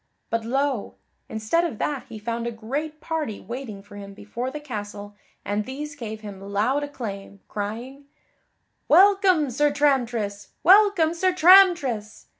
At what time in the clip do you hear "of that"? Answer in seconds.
1.63-2.05